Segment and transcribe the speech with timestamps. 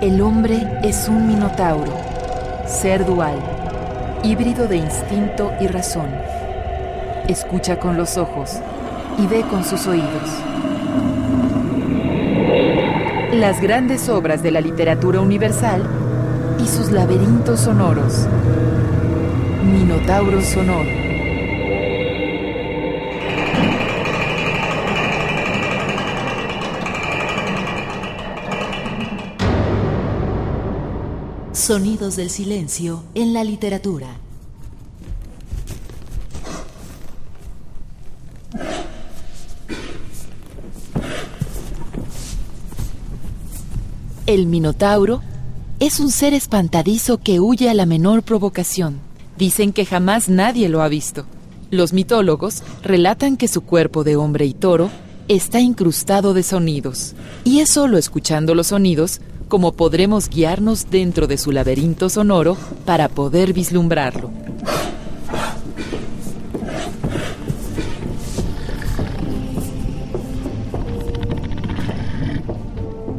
[0.00, 1.92] El hombre es un minotauro,
[2.68, 3.36] ser dual,
[4.22, 6.06] híbrido de instinto y razón.
[7.26, 8.60] Escucha con los ojos
[9.18, 10.30] y ve con sus oídos.
[13.32, 15.82] Las grandes obras de la literatura universal
[16.62, 18.28] y sus laberintos sonoros.
[19.64, 21.07] Minotauro sonoro.
[31.68, 34.16] Sonidos del silencio en la literatura.
[44.24, 45.20] El Minotauro
[45.78, 49.00] es un ser espantadizo que huye a la menor provocación.
[49.36, 51.26] Dicen que jamás nadie lo ha visto.
[51.70, 54.88] Los mitólogos relatan que su cuerpo de hombre y toro
[55.28, 61.38] está incrustado de sonidos, y es solo escuchando los sonidos como podremos guiarnos dentro de
[61.38, 64.30] su laberinto sonoro para poder vislumbrarlo.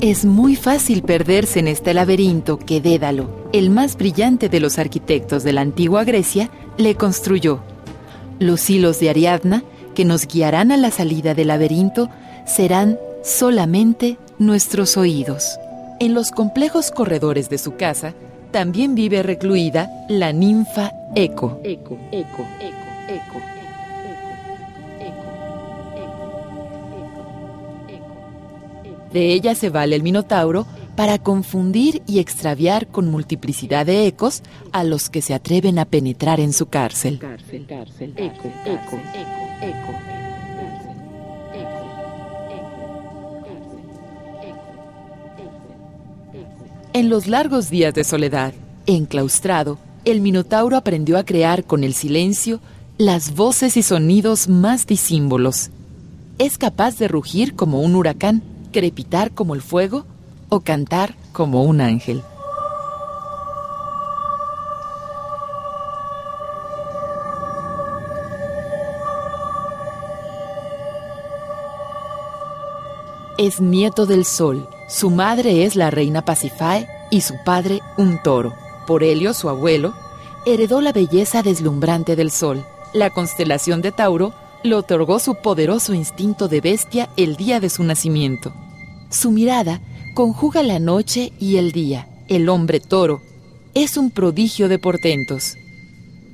[0.00, 5.44] Es muy fácil perderse en este laberinto que Dédalo, el más brillante de los arquitectos
[5.44, 7.60] de la antigua Grecia, le construyó.
[8.40, 9.62] Los hilos de Ariadna,
[9.94, 12.08] que nos guiarán a la salida del laberinto,
[12.46, 15.56] serán solamente nuestros oídos.
[16.02, 18.12] En los complejos corredores de su casa
[18.50, 21.60] también vive recluida la ninfa Eco.
[21.62, 23.40] Eco, Eco, Eco, Eco.
[29.12, 34.42] De ella se vale el Minotauro para confundir y extraviar con multiplicidad de ecos
[34.72, 37.20] a los que se atreven a penetrar en su cárcel.
[47.02, 48.54] En los largos días de soledad,
[48.86, 52.60] enclaustrado, el Minotauro aprendió a crear con el silencio
[52.96, 55.70] las voces y sonidos más disímbolos.
[56.38, 60.06] Es capaz de rugir como un huracán, crepitar como el fuego
[60.48, 62.22] o cantar como un ángel.
[73.38, 78.54] Es nieto del sol su madre es la reina Pasifae y su padre un toro.
[78.86, 79.94] Por Helio, su abuelo,
[80.44, 82.62] heredó la belleza deslumbrante del sol.
[82.92, 87.82] La constelación de Tauro le otorgó su poderoso instinto de bestia el día de su
[87.84, 88.52] nacimiento.
[89.08, 89.80] Su mirada
[90.14, 92.06] conjuga la noche y el día.
[92.28, 93.22] El hombre toro
[93.72, 95.56] es un prodigio de portentos.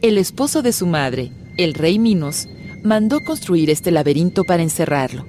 [0.00, 2.48] El esposo de su madre, el rey Minos,
[2.82, 5.26] mandó construir este laberinto para encerrarlo.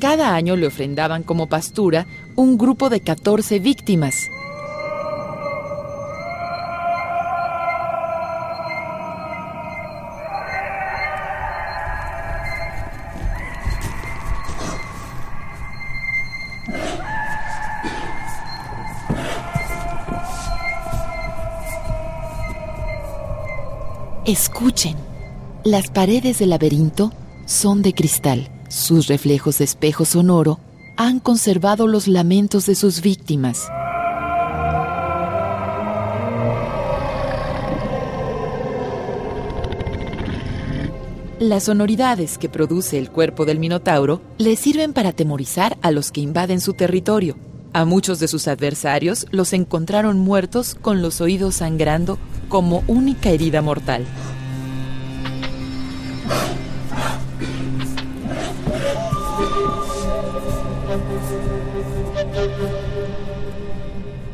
[0.00, 2.06] Cada año le ofrendaban como pastura
[2.40, 4.30] un grupo de 14 víctimas.
[24.24, 24.96] Escuchen,
[25.62, 27.12] las paredes del laberinto
[27.44, 30.58] son de cristal sus reflejos de espejo sonoro
[31.02, 33.70] han conservado los lamentos de sus víctimas.
[41.38, 46.20] Las sonoridades que produce el cuerpo del Minotauro le sirven para atemorizar a los que
[46.20, 47.38] invaden su territorio.
[47.72, 52.18] A muchos de sus adversarios los encontraron muertos con los oídos sangrando
[52.50, 54.04] como única herida mortal.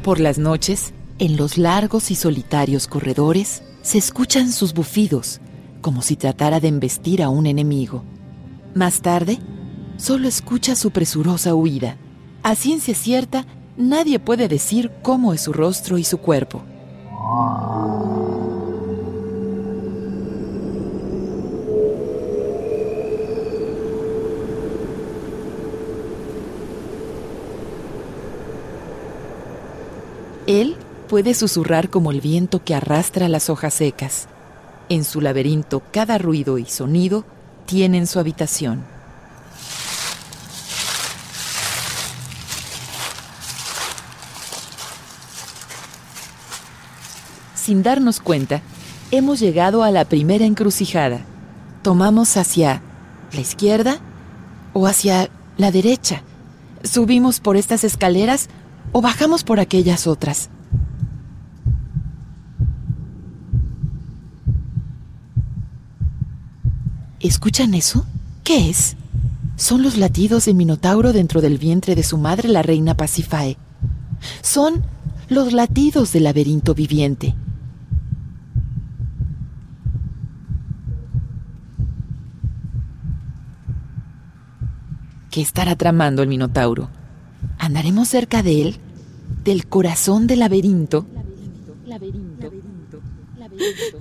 [0.03, 5.41] Por las noches, en los largos y solitarios corredores, se escuchan sus bufidos,
[5.81, 8.05] como si tratara de embestir a un enemigo.
[8.75, 9.39] Más tarde,
[9.97, 11.97] solo escucha su presurosa huida.
[12.43, 16.63] A ciencia cierta, nadie puede decir cómo es su rostro y su cuerpo.
[30.47, 30.77] Él
[31.09, 34.29] puede susurrar como el viento que arrastra las hojas secas.
[34.89, 37.25] En su laberinto cada ruido y sonido
[37.67, 38.85] tienen su habitación.
[47.57, 48.63] Sin darnos cuenta,
[49.11, 51.23] hemos llegado a la primera encrucijada.
[51.83, 52.81] Tomamos hacia
[53.33, 53.99] la izquierda
[54.73, 56.23] o hacia la derecha.
[56.85, 58.49] Subimos por estas escaleras
[58.93, 60.51] o bajamos por aquellas otras.
[67.21, 68.07] ¿Escuchan eso?
[68.45, 68.97] ¿Qué es?
[69.57, 73.57] Son los latidos del Minotauro dentro del vientre de su madre, la reina Pasifae.
[74.43, 74.85] Son
[75.29, 77.35] los latidos del laberinto viviente.
[85.31, 86.89] ¿Qué estará tramando el Minotauro?
[87.67, 88.77] ¿Andaremos cerca de él?
[89.43, 91.05] ¿Del corazón del laberinto?
[91.85, 93.03] laberinto, laberinto,
[93.37, 93.99] laberinto.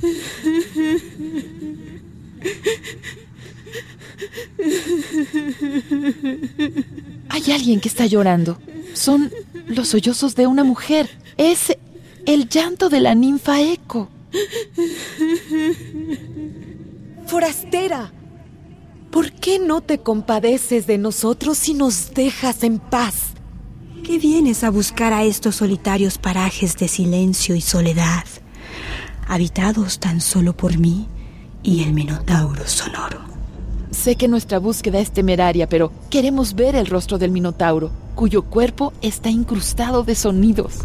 [7.29, 8.59] Hay alguien que está llorando.
[8.93, 9.31] Son
[9.65, 11.09] los sollozos de una mujer.
[11.37, 11.75] Es
[12.27, 14.09] el llanto de la ninfa Eco.
[17.25, 18.13] Forastera,
[19.09, 23.24] ¿por qué no te compadeces de nosotros y nos dejas en paz?
[24.05, 28.23] ¿Qué vienes a buscar a estos solitarios parajes de silencio y soledad,
[29.27, 31.07] habitados tan solo por mí
[31.63, 33.21] y el Minotauro sonoro?
[33.89, 38.93] Sé que nuestra búsqueda es temeraria, pero queremos ver el rostro del Minotauro, cuyo cuerpo
[39.01, 40.81] está incrustado de sonidos.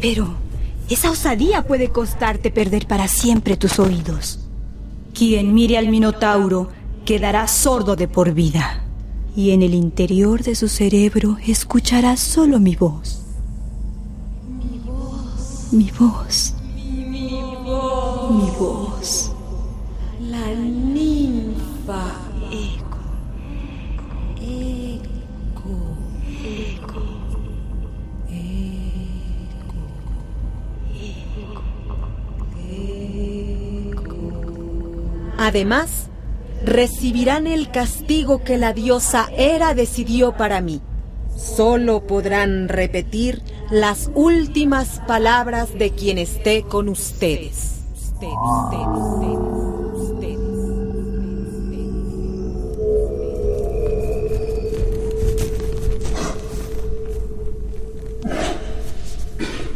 [0.00, 0.39] Pero
[0.90, 4.40] esa osadía puede costarte perder para siempre tus oídos.
[5.14, 6.68] Quien mire al Minotauro
[7.04, 8.82] quedará sordo de por vida
[9.36, 13.22] y en el interior de su cerebro escuchará solo mi voz.
[14.50, 15.72] Mi voz.
[15.72, 16.54] Mi voz.
[17.08, 18.30] Mi voz.
[18.32, 19.32] Mi voz.
[20.28, 22.02] La ninfa.
[22.50, 22.98] Eco.
[24.40, 25.06] Eco.
[25.54, 26.09] Eco.
[35.50, 36.08] Además,
[36.64, 40.80] recibirán el castigo que la diosa Hera decidió para mí.
[41.36, 47.80] Solo podrán repetir las últimas palabras de quien esté con ustedes.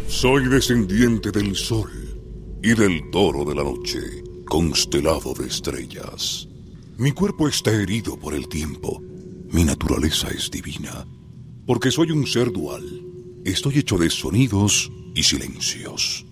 [0.07, 1.91] Soy descendiente del sol
[2.63, 4.24] y del toro de la noche,
[4.55, 6.47] constelado de estrellas.
[6.97, 9.03] Mi cuerpo está herido por el tiempo.
[9.51, 11.05] Mi naturaleza es divina.
[11.67, 12.85] Porque soy un ser dual.
[13.45, 16.25] Estoy hecho de sonidos y silencios.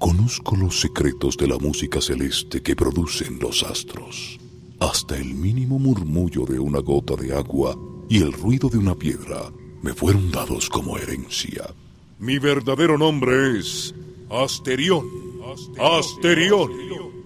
[0.00, 4.40] Conozco los secretos de la música celeste que producen los astros.
[4.80, 7.78] Hasta el mínimo murmullo de una gota de agua
[8.08, 11.72] y el ruido de una piedra me fueron dados como herencia.
[12.18, 13.94] Mi verdadero nombre es
[14.28, 15.08] Asterión.
[15.44, 16.72] Asterión.
[16.72, 17.19] Asterión.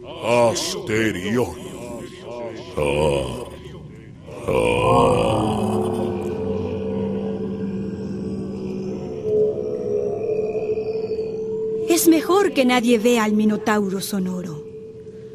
[11.91, 14.65] Es mejor que nadie vea al Minotauro sonoro.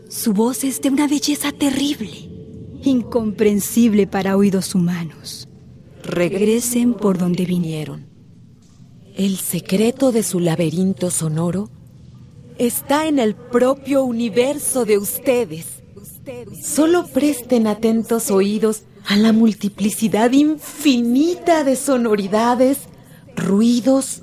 [0.09, 2.27] Su voz es de una belleza terrible,
[2.81, 5.47] incomprensible para oídos humanos.
[6.01, 8.07] Regresen por donde vinieron.
[9.15, 11.69] El secreto de su laberinto sonoro
[12.59, 15.81] está en el propio universo de ustedes.
[16.61, 22.79] Solo presten atentos oídos a la multiplicidad infinita de sonoridades,
[23.35, 24.21] ruidos,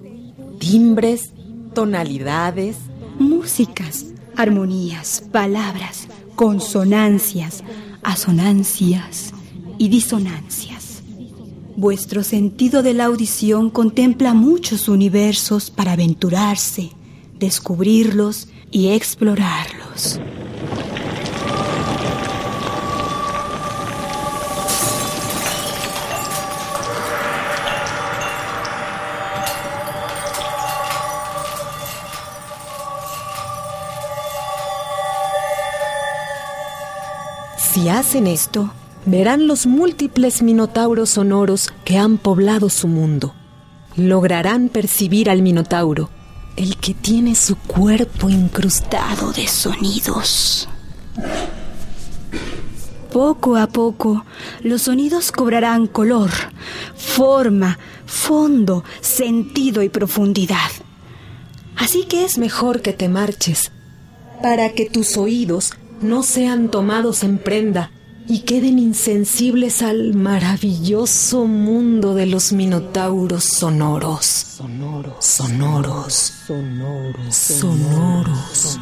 [0.60, 1.32] timbres,
[1.74, 2.76] tonalidades,
[3.18, 7.64] músicas, armonías, palabras, consonancias,
[8.02, 9.32] asonancias
[9.78, 11.02] y disonancias.
[11.76, 16.90] Vuestro sentido de la audición contempla muchos universos para aventurarse,
[17.38, 20.20] descubrirlos y explorarlos.
[37.76, 38.72] Si hacen esto,
[39.04, 43.34] verán los múltiples minotauros sonoros que han poblado su mundo.
[43.96, 46.08] Lograrán percibir al minotauro,
[46.56, 50.68] el que tiene su cuerpo incrustado de sonidos.
[53.12, 54.24] Poco a poco,
[54.62, 56.30] los sonidos cobrarán color,
[56.96, 60.70] forma, fondo, sentido y profundidad.
[61.76, 63.70] Así que es mejor que te marches,
[64.42, 67.90] para que tus oídos no sean tomados en prenda
[68.28, 74.24] y queden insensibles al maravilloso mundo de los minotauros sonoros.
[74.56, 78.78] Sonoros, sonoros, sonoros, sonoros,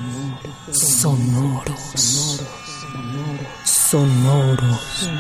[0.73, 1.81] sonoros,
[3.65, 5.11] sonoros,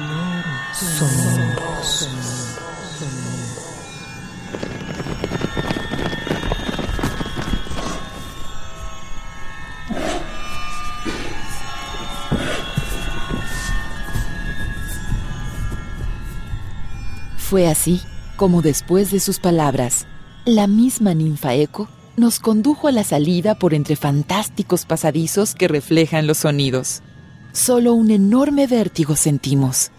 [0.98, 2.08] sonoros.
[17.54, 18.00] Fue así
[18.34, 20.08] como después de sus palabras,
[20.44, 26.26] la misma ninfa Eco nos condujo a la salida por entre fantásticos pasadizos que reflejan
[26.26, 27.00] los sonidos.
[27.52, 29.92] Solo un enorme vértigo sentimos.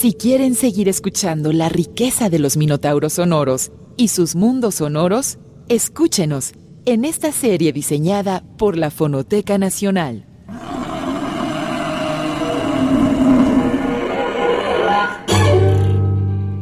[0.00, 5.38] Si quieren seguir escuchando la riqueza de los minotauros sonoros y sus mundos sonoros,
[5.68, 6.54] escúchenos
[6.86, 10.24] en esta serie diseñada por la Fonoteca Nacional.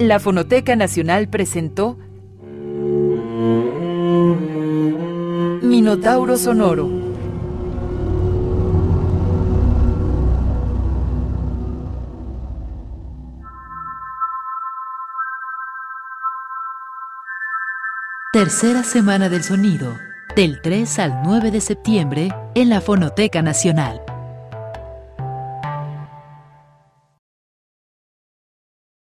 [0.01, 1.97] La Fonoteca Nacional presentó
[5.63, 6.98] Minotauro Sonoro
[18.39, 19.99] Tercera Semana del Sonido,
[20.37, 24.01] del 3 al 9 de septiembre en la Fonoteca Nacional.